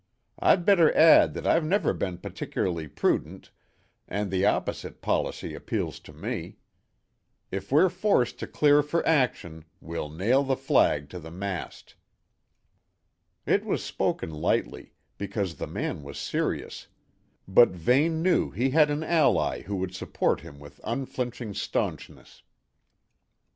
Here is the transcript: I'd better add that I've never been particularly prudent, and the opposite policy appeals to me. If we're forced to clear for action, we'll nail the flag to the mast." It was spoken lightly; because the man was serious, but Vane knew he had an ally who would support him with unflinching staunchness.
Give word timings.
I'd 0.39 0.65
better 0.65 0.91
add 0.97 1.35
that 1.35 1.45
I've 1.45 1.63
never 1.63 1.93
been 1.93 2.17
particularly 2.17 2.87
prudent, 2.87 3.51
and 4.07 4.31
the 4.31 4.47
opposite 4.47 4.99
policy 4.99 5.53
appeals 5.53 5.99
to 5.99 6.11
me. 6.11 6.57
If 7.51 7.71
we're 7.71 7.87
forced 7.87 8.39
to 8.39 8.47
clear 8.47 8.81
for 8.81 9.05
action, 9.07 9.63
we'll 9.79 10.09
nail 10.09 10.43
the 10.43 10.55
flag 10.57 11.07
to 11.11 11.19
the 11.19 11.29
mast." 11.29 11.93
It 13.45 13.63
was 13.63 13.83
spoken 13.83 14.31
lightly; 14.31 14.95
because 15.19 15.53
the 15.57 15.67
man 15.67 16.01
was 16.01 16.17
serious, 16.17 16.87
but 17.47 17.69
Vane 17.69 18.23
knew 18.23 18.49
he 18.49 18.71
had 18.71 18.89
an 18.89 19.03
ally 19.03 19.61
who 19.61 19.75
would 19.75 19.93
support 19.93 20.41
him 20.41 20.57
with 20.59 20.81
unflinching 20.83 21.53
staunchness. 21.53 22.41